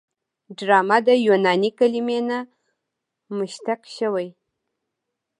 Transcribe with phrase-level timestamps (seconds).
[0.57, 2.39] ډرامه د یوناني کلمې نه
[3.37, 4.27] مشتق شوې.